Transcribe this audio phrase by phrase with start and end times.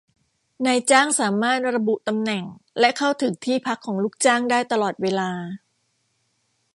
[0.65, 2.43] นายจ้างสามารถระบุตำแหน่ง
[2.79, 5.29] และเข้าถึงที่พักของลูกจ้างได้ตลอดเวลา